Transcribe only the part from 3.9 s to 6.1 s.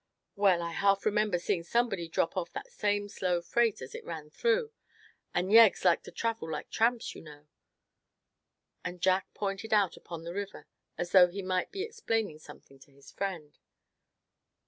it ran through; and yeggs like